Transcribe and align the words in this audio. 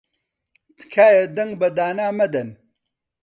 تکایە 0.79 1.23
دەنگ 1.35 1.51
بە 1.59 1.67
دانا 1.77 2.07
مەدەن. 2.19 2.49